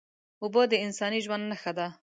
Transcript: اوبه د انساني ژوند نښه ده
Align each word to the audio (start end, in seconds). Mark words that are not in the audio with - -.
اوبه 0.43 0.61
د 0.71 0.73
انساني 0.85 1.19
ژوند 1.25 1.43
نښه 1.51 1.71
ده 1.77 1.87